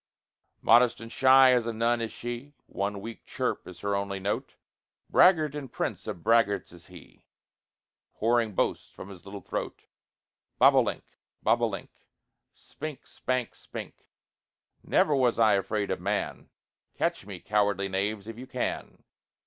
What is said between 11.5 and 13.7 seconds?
o' link, Spink, spank,